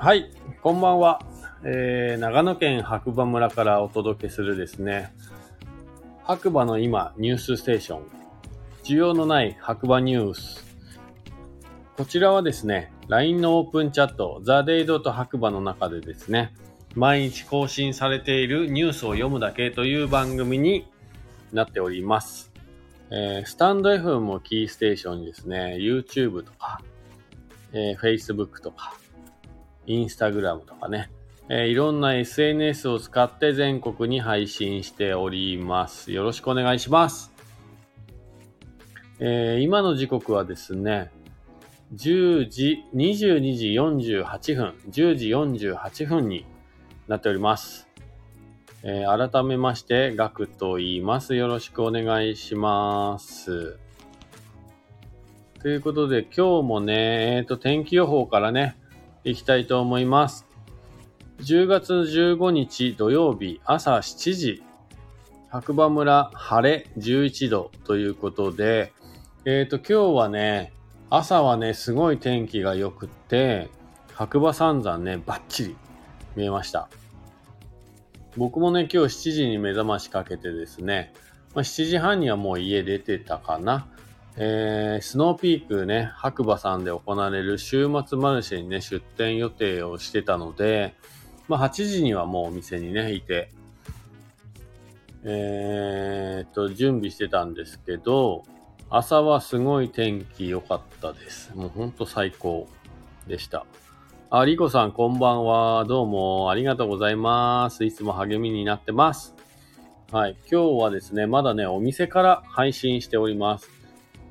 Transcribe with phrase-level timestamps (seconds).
[0.00, 0.30] はい、
[0.62, 1.20] こんばんは。
[1.64, 5.12] えー、長野県白馬村からお届けするですね、
[6.22, 8.02] 白馬の今ニュースステーション、
[8.84, 10.64] 需要のない白馬ニュース。
[11.96, 16.54] こちらはですね、LINE のオープンチャット、ザ・デイドと白馬の中でですね、
[16.94, 20.86] 毎日更新されているニュースを読むだけという番組に
[21.52, 22.52] なっております。
[23.10, 26.82] えー、スタンド FM をキーステーションにですね、YouTube とか、
[27.72, 28.94] えー、Facebook とか、
[29.88, 31.10] Instagram とかね、
[31.48, 36.12] えーいろんな SNS を使って全国に配信しております。
[36.12, 37.32] よろしくお願いします。
[39.18, 41.10] えー今の時刻はですね、
[41.94, 46.44] 10時、22時48分、10時48分に
[47.08, 47.88] なっております。
[48.82, 51.34] えー改めまして、ガクと言います。
[51.34, 53.78] よろしくお願いします。
[55.62, 58.76] ということで、今日もね、えっ、と、天気予報からね、
[59.24, 60.46] 行きたいと思います。
[61.40, 64.62] 10月15日土曜日朝7時、
[65.50, 68.92] 白馬村晴れ11度ということで、
[69.44, 70.72] えっ、と、今日はね、
[71.10, 73.70] 朝はね、すごい天気が良くって、
[74.12, 75.76] 白馬三山ね、バッチリ
[76.36, 76.88] 見えました。
[78.36, 81.12] 僕もね、今日7時に目覚ましかけてですね、
[81.54, 83.88] まあ、7時半にはもう家出てたかな。
[84.40, 90.94] えー、スノーピークね、白馬さんで行われる週末マルシェにね、出店予定をしてたので、
[91.48, 93.50] まあ、8時にはもうお店にね、いて、
[95.24, 98.44] えーっと、準備してたんですけど、
[98.90, 101.52] 朝はすごい天気良かったです。
[101.56, 102.68] もうほんと最高
[103.26, 103.66] でした。
[104.30, 105.84] あ、リコさんこんばんは。
[105.84, 107.84] どうもありがとうございます。
[107.84, 109.34] いつも励みになってます。
[110.12, 110.36] はい。
[110.48, 113.77] 今日はですね、まだね、お店から配信しております。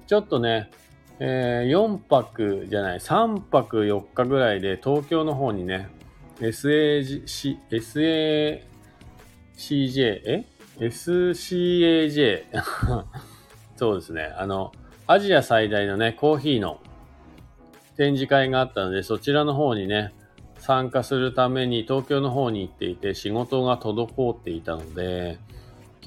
[0.08, 0.72] ちょっとね、
[1.20, 5.90] えー4泊じゃない、3泊4日ぐらいで東京の方にね、
[6.40, 8.62] SAC、SACJ、
[10.26, 10.46] え
[10.80, 12.44] ?SCAJ
[13.76, 14.34] そうですね。
[14.38, 14.72] あの、
[15.08, 16.80] アジア最大のね、コーヒーの
[17.96, 20.14] 展示会があったので、そちらの方にね、
[20.60, 25.38] 参加するために東京の方に行っていて、仕事が滞っていたので、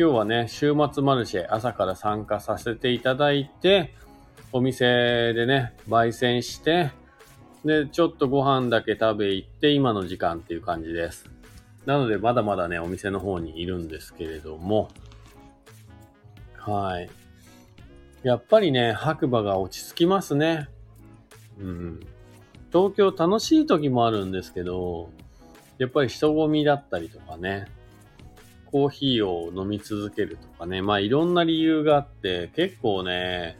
[0.00, 3.92] 今日はね、週末マルシェ朝から参加させていただいて、
[4.50, 6.90] お店でね、焙煎して、
[7.66, 11.28] で、ちょっとご飯だけ食べ行って、今の時間っていう感じです。
[11.84, 14.88] なので、まだまだね、お店の方にいるんですけれども、
[16.56, 17.10] はい。
[18.22, 20.70] やっぱりね、白馬が落ち着きますね。
[21.58, 22.00] うん。
[22.72, 25.10] 東京楽しい時もあるんですけど、
[25.76, 27.66] やっぱり人混みだったりとかね、
[28.70, 33.58] コーヒーを飲み続けるとかね、まあいろんな理由があって、結構ね、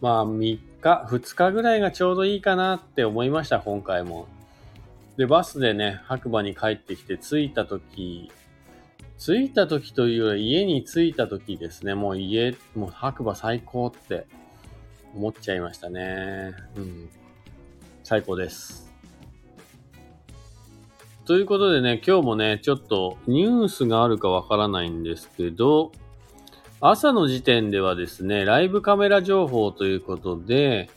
[0.00, 4.28] まあ3日、2日ぐらいがちょうどいいかなって思いました、今回も。
[5.16, 8.30] で、バスでね、白馬に帰ってきて着いた時、
[9.18, 14.26] 着いた時というより家に着いた時ですね、もう家、もう白馬最高って
[15.14, 16.54] 思っちゃいましたね。
[16.76, 17.10] うん。
[18.02, 18.89] 最高です。
[21.30, 25.92] ということでね、今日もね、ちょっとニュースがあるかわからないんですけど、
[26.80, 30.90] 朝の時点ではですね、ライブカメラ情報ということで、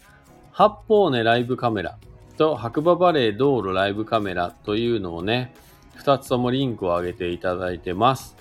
[0.52, 2.00] 八方ねライブカメラ
[2.36, 5.54] と白馬バレー道路ライブカメラというのをね、
[5.94, 8.36] 二つともリンクを上げていただいてます。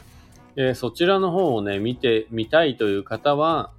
[0.56, 3.70] えーそちらの方をね、見てみたいという方は、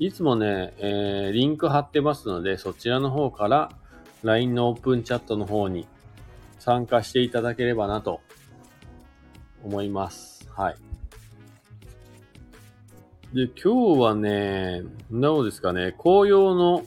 [0.00, 3.70] いつもね、えーリンク貼ってますので、そちらの方から
[4.24, 5.86] LINE のオープンチャットの方に
[6.64, 8.22] 参加していただければなと
[9.62, 10.48] 思います。
[10.50, 10.76] はい。
[13.34, 16.86] で、今日はね、どうですかね、紅葉の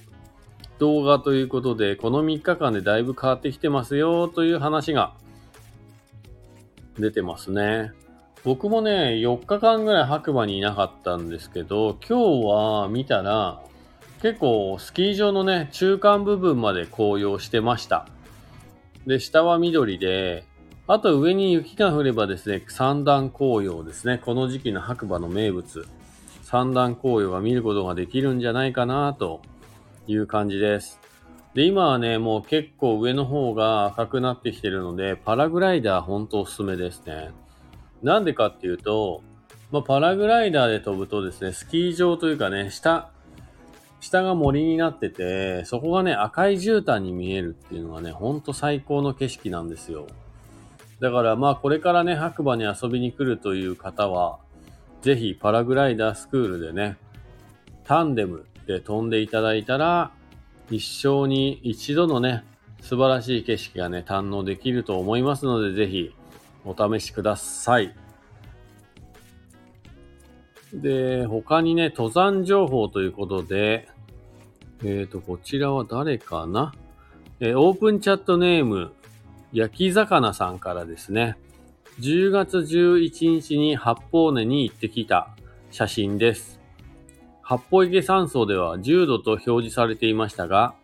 [0.79, 5.13] 動画ということで、この3日間でだいぶ変わってきてますよという話が
[6.97, 7.91] 出てますね。
[8.44, 13.62] 僕もね、4日間ぐらい白馬にいなかったんですけど、今日は見たら、
[14.24, 18.07] 結構スキー場のね、中間部分まで紅葉してました。
[19.07, 20.44] で、下は緑で、
[20.86, 24.18] あと上に雪が降ればですね、三段紅葉ですね。
[24.18, 25.88] この時期の白馬の名物。
[26.44, 29.42] 三段紅葉が見ることができるんじゃないかなと
[30.07, 31.00] いう感じです。
[31.54, 37.31] で、今はね、もう結構上の方が赤くなってきてるので、パラグライダー本当おすすめですね。
[38.03, 39.24] なんでかっていうと、
[39.71, 43.10] まあ、パラグライダーで飛ぶとですね、スキー場というかね、下、
[43.99, 50.07] 下が森になってて、そこがね、赤い絨毯に見えるっていうのがね、ほんと最高の景色なんですよ。
[50.99, 54.39] だからまあこれからね、白馬に遊びに来るという方は、
[55.01, 56.97] ぜひパラグライダースクールでね、
[57.83, 60.11] タンデムで飛んでいただいたら、
[60.69, 62.43] 一生に一度のね、
[62.81, 66.13] 素晴らしい景色がね、堪能できると思いますので、ぜひ
[66.65, 67.95] お試しください。
[70.73, 73.87] で、他にね、登山情報ということで、
[74.83, 76.73] えっ、ー、と、こちらは誰かな？
[77.39, 78.91] えー、オープンチャットネーム、
[79.53, 81.37] 焼き魚さんからですね、
[81.99, 85.29] 10月11日に八方根に行ってきた
[85.71, 86.59] 写真です。
[87.41, 90.75] 八方池山荘では10度と表示されていましたが、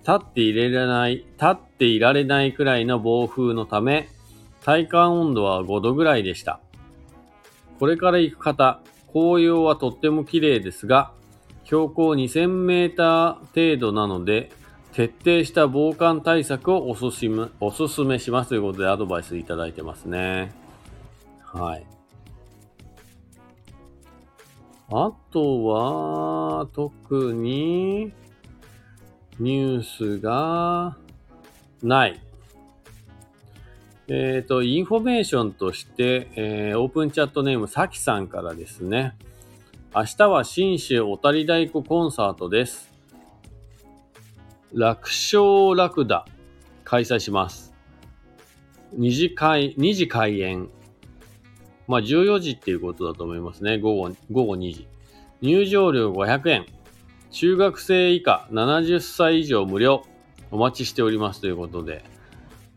[0.00, 4.08] 立っていられない、立っていられないくらいの暴風のため、
[4.62, 6.60] 体感温度は5度ぐらいでした。
[7.78, 8.80] これから行く方、
[9.12, 11.12] 紅葉はとっても綺麗ですが、
[11.64, 14.50] 標高2000メーター程度なので、
[14.92, 20.52] 徹底した防寒対策をおすすめおすすめしますということでアドバイスいただいてますね。
[21.42, 21.86] はい。
[24.90, 28.12] あとは、特に、
[29.38, 30.98] ニュースが、
[31.82, 32.20] ない。
[34.14, 39.14] えっ、ー、と、インフォメーションとして、えー、オープンチャットネーム、さきさんからですね。
[39.94, 42.92] 明日は新州小谷太鼓コンサートです。
[44.74, 46.26] 楽勝楽打
[46.84, 47.72] 開催します。
[48.92, 50.68] 二次開、二次開演。
[51.88, 53.78] まあ、14時っていうことだと思いますね。
[53.78, 54.88] 午後、午後2時。
[55.40, 56.66] 入場料500円。
[57.30, 60.04] 中学生以下70歳以上無料。
[60.50, 62.11] お待ちしておりますということで。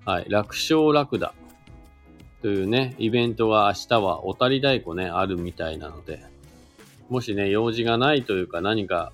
[0.05, 0.29] はい。
[0.29, 1.33] 楽勝楽打
[2.43, 6.23] というね、イベントが明日は小谷太鼓ね、あるみたいなので。
[7.09, 9.11] もしね、用事がないというか何か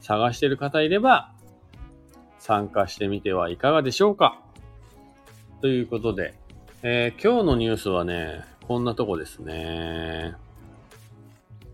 [0.00, 1.32] 探してる方いれば、
[2.38, 4.40] 参加してみてはいかがでしょうか
[5.60, 6.34] ということで、
[6.84, 10.34] えー、今日のニュースはね、こんなとこですね。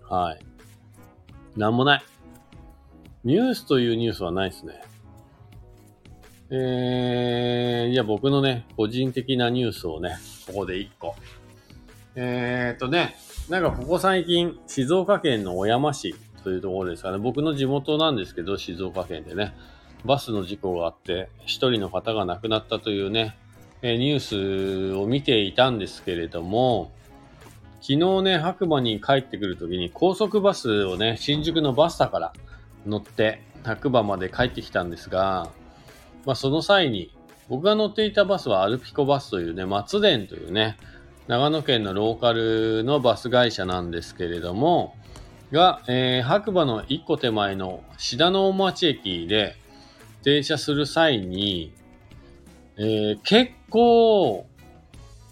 [0.08, 0.40] はい。
[1.58, 2.02] なんもない。
[3.24, 4.82] ニュースというニュースはないですね。
[6.50, 11.14] えー、いや、僕のね、個人的なニュースをね、ここで1個。
[12.16, 13.16] えーっとね、
[13.48, 16.14] なんかここ最近、静岡県の小山市
[16.44, 19.54] というところですかね、僕の地元なんですけど、静岡県でね、
[20.04, 23.36] バスの事故があって、一人の方が亡くなったというね、
[23.82, 26.92] えニュースを見ていたんですけれども、
[27.80, 32.32] 昨日ね、白馬に帰ってくるときに高速バスをね、新宿のバスタから
[32.86, 35.50] 乗って白馬まで帰ってきたんですが、
[36.26, 37.10] まあその際に、
[37.48, 40.76] 僕が乗っていたバスはアルピコバスというね、松電というね、
[41.26, 44.94] 長野県のローカルのバス会社なんですけれども、
[45.52, 49.56] が、えー、白馬の一個手前の志田の大町駅で、
[50.22, 51.72] 停車する際に、
[52.76, 54.46] えー、結構、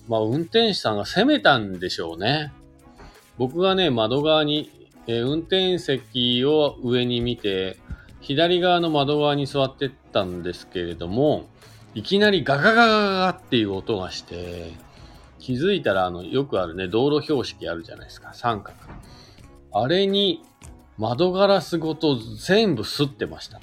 [0.07, 2.53] まあ、運転手さんが攻めたんでしょうね。
[3.39, 4.71] 僕がね、窓側に、
[5.07, 7.79] えー、運転席を上に見て、
[8.23, 11.47] 左側の窓側に座ってったんですけれども、
[11.95, 14.73] いきなりガガガガガっていう音がして、
[15.39, 18.77] 気づいたら、あの、よくあるね、道路標識あるじゃないですか、三角。
[19.73, 20.43] あれに、
[20.99, 23.61] 窓ガラスごと全部吸ってました。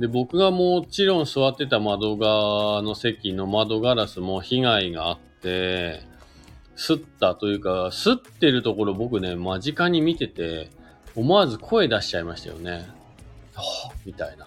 [0.00, 6.02] で、僕がもちろん座ってた窓側の席の窓ガラスも被害があって、
[6.76, 10.70] 吸ったというか、吸ってるところ僕ね、間近に見てて、
[11.16, 12.86] 思わず声出しちゃいましたよね。
[13.54, 14.46] はぁ、みたいな。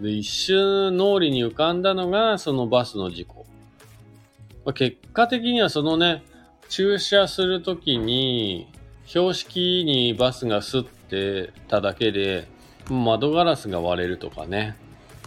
[0.00, 3.44] で、一瞬脳裏に浮かんだのが、そのバスの事故。
[4.64, 6.22] まあ、結果的にはそのね、
[6.68, 8.68] 駐車するときに、
[9.06, 12.46] 標識にバスが吸ってただけで、
[12.88, 14.76] 窓ガラスが割れるとかね。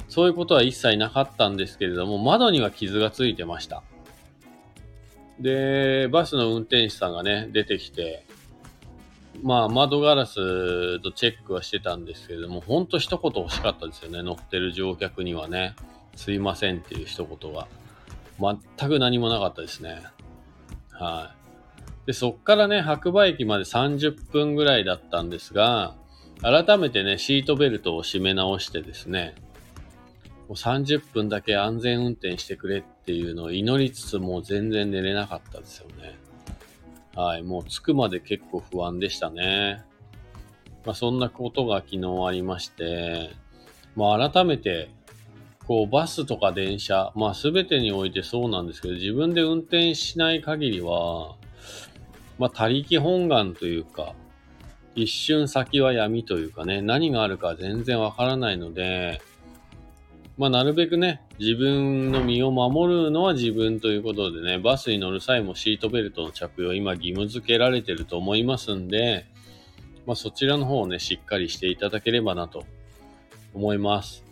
[0.07, 3.84] そういうことは一切なかったんですけれども、窓には傷がついてました。
[5.39, 8.25] で、バスの運転手さんがね、出てきて、
[9.43, 14.23] まあ、窓ガラスとチェックはしてたんですけれども、ほんと一言欲しかったですよね。
[14.23, 15.75] 乗ってる乗客にはね。
[16.15, 17.67] すいませんっていう一言は。
[18.39, 20.01] 全く何もなかったですね。
[20.91, 21.33] は
[22.03, 22.07] い。
[22.07, 25.95] で、そっからね、白馬駅まで30分ぐらいだったんですが、
[26.41, 29.35] 改めてね、シートベルトを締め直してですね、
[30.47, 36.17] もう30分だけ安全運転してくれっていうのを祈りつつもう全然寝れなかったですよね。
[37.15, 39.81] はい、もう着くまで結構不安でしたね。
[40.86, 43.31] まあそんなことが昨日ありまして、
[43.95, 44.89] まあ改めて、
[45.65, 51.36] こうバスとか電車、まあ全てにおいてそうなんですけど、自分で運転しない限りは、
[52.38, 54.13] まあ他力本願というか、
[54.93, 59.22] 一瞬先は闇というかね、何があるか全然わからないので、
[60.37, 69.25] まあ、なるべくね、自分の身を守るのは自分ということでね、バスに乗る際もシートベルトの着用、今義務付けられてると思いますんで、
[70.05, 72.65] まあ、そちらの方をね、しっかりしていただければなと
[73.53, 74.25] 思います。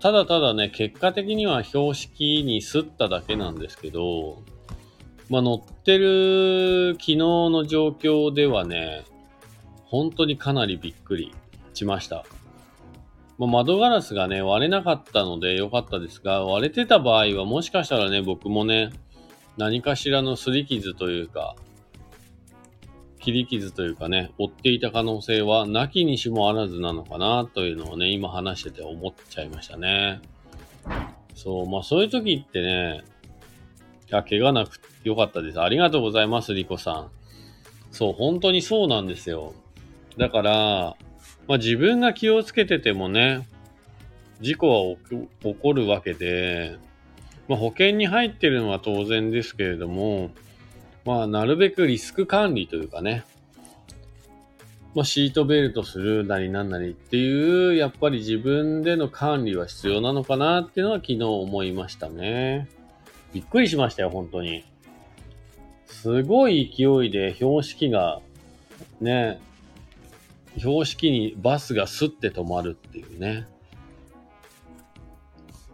[0.00, 4.42] ただただね、結果的には標識にすっただけなんですけど、
[5.30, 9.04] まあ、乗ってる昨日の状況ではね、
[9.86, 11.34] 本当にかなりびっくり
[11.72, 12.26] しました。
[13.38, 18.90] まあ、窓ガラスがね、割れなかったので良かったですが、割れてた場合はもしかしたらね、僕もね、
[19.56, 21.54] 何かしらの擦り傷というか、
[23.20, 30.20] 切り傷というかね、負っていた可能性はなきにしもあらずなのかなというのをね、今話してて思っちゃいましたね。
[31.34, 33.02] そう、まあそういう時ってね、
[34.08, 35.60] いや、怪我なくてよかったです。
[35.60, 37.10] ありがとうございます、リコさん。
[37.90, 39.54] そう、本当にそうなんですよ。
[40.16, 40.96] だから、
[41.48, 43.46] まあ自分が気をつけててもね、
[44.40, 44.96] 事故は
[45.42, 46.76] 起こるわけで、
[47.48, 50.30] まあ保険に入ってるのは当然ですけれども、
[51.06, 53.24] まあ、なるべくリスク管理というかね、
[54.96, 62.66] まあ、シートベルトするなりなんなりっていう、やっぱり自分での管理は必要なのかなっていうのは昨日思いましたね。
[63.32, 64.64] びっくりしましたよ、本当に。
[65.86, 68.20] すごい勢いで標識が、
[69.00, 69.38] ね、
[70.58, 73.46] 標識にバスがスッて止まるっていうね。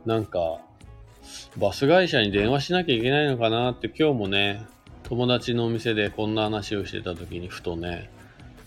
[0.05, 0.59] なんか、
[1.57, 4.67] バス会社に電話しなきゃいけないのかなって今日もね、
[5.05, 8.11] 友達のお店でこんな話をしてた時にふとね、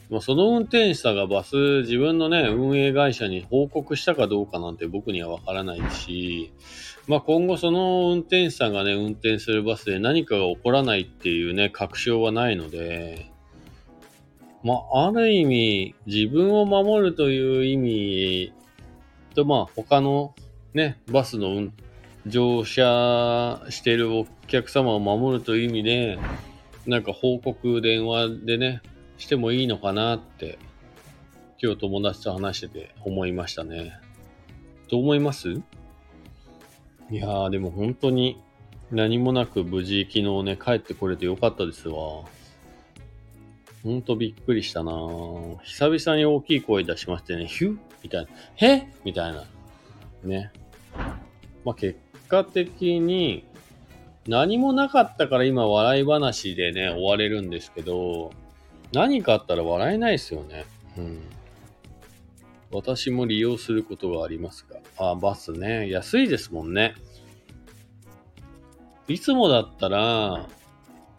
[0.10, 6.54] まあ、その運転手さんがバス、自分のね、運営会社に報告したかどうかなんて僕にはわからないし、
[7.08, 13.32] まあ、今後その運転手さんがね、運転するバスで何かが起こらないっていうね、確証はないので、
[14.66, 18.54] まあ、ある意味、自分を守るという意味
[19.36, 20.34] と、まあ、他の
[20.74, 21.70] ね、バスの
[22.26, 26.18] 乗車しているお客様を守るという意味で、
[26.88, 28.82] なんか報告電話でね、
[29.20, 30.58] してもいいのかなって、
[31.62, 33.94] 今日友達と話してて思いましたね。
[34.90, 35.52] どう思います？
[37.12, 38.42] いやー、でも本当に
[38.90, 42.24] 何もなく無事昨日ね、帰ってこれてよかったですわ。
[43.86, 48.88] ほんとびっくりしたなぁ久々に大きい声出しましてね、ヒュッみたいな、へ？
[49.04, 49.44] みたいな。
[50.24, 50.52] ね。
[51.64, 53.46] まあ、結果的に
[54.28, 58.32] 何もなかったから今笑い話でね、終われるんですけど、
[58.92, 60.66] 何かあったら笑えないですよね。
[60.98, 61.22] うん。
[62.72, 64.66] 私も利用することがあります
[64.98, 65.12] が。
[65.12, 65.92] あ、バスね。
[65.92, 66.96] 安いですもんね。
[69.08, 70.48] いつもだったら、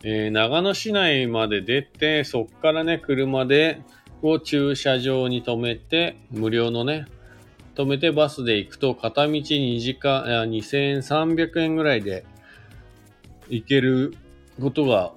[0.09, 3.83] えー、長野市内まで出て、そっからね、車で、
[4.23, 7.07] を駐車場に止めて、無料のね、
[7.75, 12.25] 止めてバスで行くと片道2時間、2300円ぐらいで
[13.49, 14.17] 行ける
[14.61, 15.13] ことが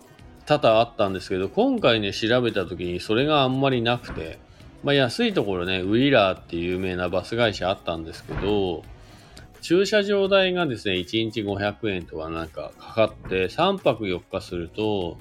[0.48, 4.39] 多々あったんですけど、今回ね、調べた時にそれがあんまりなくて、
[4.84, 8.84] まあ安いところね、ウィーラーっていう有名なバス会社あったんですけど、
[9.62, 15.18] 駐車場代がですね、1日500円とかなんかかかって、3泊4日すると、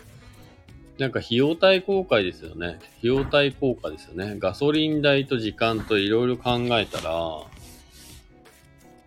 [0.98, 2.78] なんか費用対効果ですよね。
[2.80, 4.36] 費用対効果ですよね。
[4.38, 7.42] ガソリン代と時間といろいろ考えたら、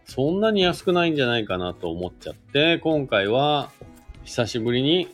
[0.05, 3.71] そんなに安くないんじゃないかなと思っちゃって、今回は
[4.23, 5.07] 久しぶりに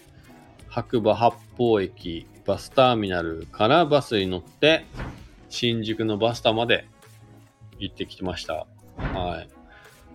[0.68, 4.86] 白馬八方駅バスターミナルからバスに乗って、
[5.50, 6.88] 新宿のバスタまで
[7.80, 8.68] 行ってきました。
[8.98, 9.57] はい。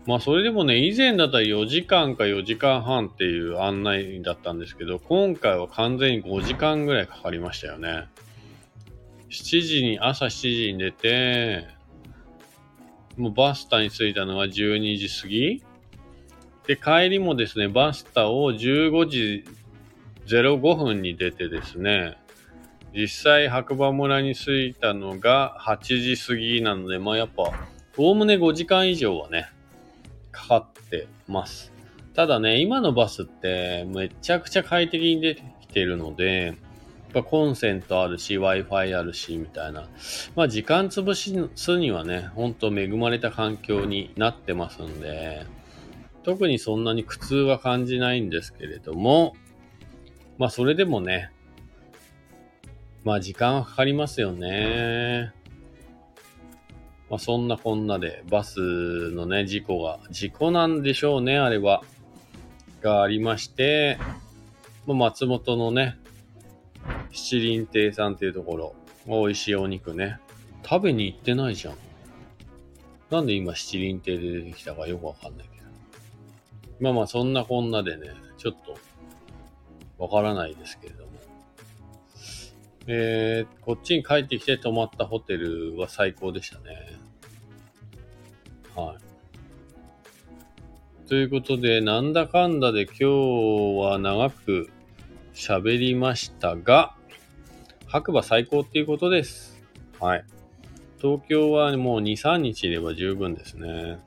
[0.05, 8.09] まあそれでもね、以前だったら4時間か4時間半っていう案内だったんですけど、今回は完全に5時間ぐらいかかりましたよね。
[9.31, 11.67] 7時に、朝7時に出て、
[13.17, 15.63] もうバスタに着いたのが12時過ぎ。
[16.67, 19.45] で、帰りもですね、バスタを15時
[20.27, 22.19] 05分に出てですね、
[22.95, 27.45] 実際白馬村に着いたのが8時過ぎなので、まあやっぱ、
[27.97, 29.49] おおむね5時間以上はね、
[30.33, 31.73] かかってます。
[32.15, 36.57] ただね、今のバスってめちゃくちゃ快適に出てきてるので、やっ
[37.13, 39.89] ぱコンセントあるし、Wi-Fi あるし、みたいな。
[40.35, 45.47] まあ時間潰しすにはね、ほんと恵まれた環境になってますんで、
[46.23, 49.35] 特にそんなに苦痛は感じないんですけれども、
[50.39, 51.31] まあそれでもね、
[53.05, 55.33] まあ時間はかかりますよね。
[57.13, 61.85] まあ、そんなこんなで、バスのね、事故が、事故なんでしょうね、あれは。
[62.81, 63.99] がありまして、
[64.87, 65.99] まあ、松本のね、
[67.11, 68.75] 七輪亭さんっていうところ、
[69.07, 70.21] 美味しいお肉ね、
[70.65, 71.75] 食べに行ってないじゃん。
[73.11, 75.67] なんで今七輪亭で出てきたかよくわかんないけど。
[76.81, 78.07] まあまあそんなこんなでね、
[78.39, 78.79] ちょっと
[80.03, 81.13] わからないですけれども。
[82.87, 87.02] えー、こっちに帰ってきて泊まったホテルは最高でしたね。
[88.75, 91.09] はい。
[91.09, 93.05] ということで、なんだかんだで今日
[93.81, 94.71] は長く
[95.35, 96.95] 喋りましたが、
[97.87, 99.61] 白馬最高っていうことです。
[100.01, 100.25] はい。
[100.99, 103.99] 東京はもう2、3日いれば十分ですね。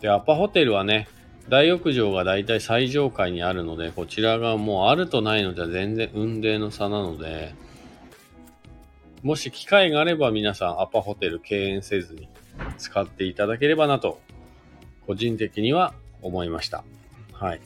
[0.00, 1.08] で、アパホテルはね、
[1.48, 7.54] 大浴場がだいたい最上階にあるので、こちらがもうあるとないのじゃ全然運命の差なので、
[9.22, 12.28] もし機会があれば皆さんアパホテル敬遠せずに
[12.80, 14.20] 使っていただければなと、
[15.06, 16.82] 個人的には思いました。
[17.32, 17.60] はい。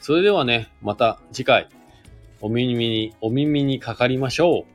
[0.00, 1.68] それではね、また次回、
[2.40, 4.72] お耳に、お耳にかかりましょう。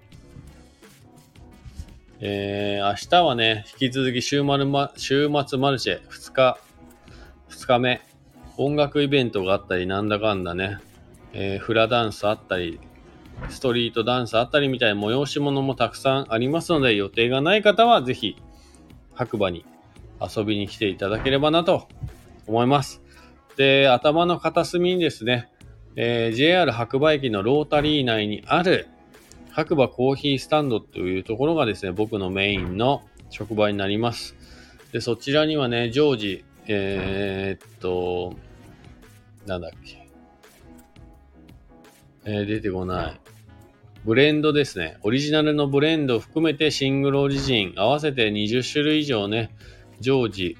[2.19, 4.57] えー、明日はね、引き続き週末、
[4.97, 6.57] 週末マルシェ2日、
[7.49, 8.01] 2日目、
[8.57, 10.79] 音楽イベントがあったり、なんだかんだね、
[11.33, 12.79] えー、フラダンスあったり、
[13.49, 18.35] ストリートダンスあったりみたいな催し物もたくさんありますので、予定がない方はぜひ、
[19.17, 19.65] 白馬に
[20.21, 21.87] 遊びに来ていただければなと
[22.45, 23.01] 思います。
[23.57, 25.49] で、頭の片隅にですね、
[25.95, 28.87] えー、JR 白馬駅のロータリー内にある
[29.51, 34.35] 白馬コーヒースタンドというところがですね、僕のメインの職場になります。
[34.91, 38.35] で、そちらにはね、常時、えー、っと、
[39.47, 40.07] なんだっけ。
[42.25, 43.19] えー、出てこない。
[44.07, 44.99] ブレンドですね。
[45.03, 49.53] オリジナルのブレンド含めてシングルオリジン合わせて20種類以上ね、
[49.99, 50.55] 常時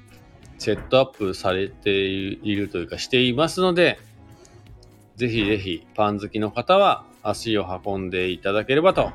[0.58, 3.98] セットアップされているというかしていますので、
[5.16, 9.12] ぜひぜひパン好きの方は足を運んでいただければと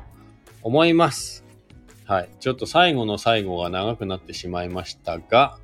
[0.64, 1.44] 思います。
[2.04, 2.28] はい。
[2.40, 5.58] ちょっと最後の最後が長くなってしまいましたが、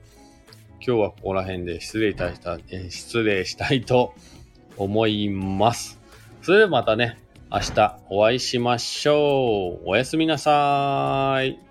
[0.75, 2.57] 今日はここら辺で失礼いたした、
[2.89, 4.15] 失礼したいと
[4.77, 6.01] 思います。
[6.43, 7.19] それではまたね、
[7.53, 9.83] 明日お会いしましょう。
[9.85, 11.70] おやすみなさーい。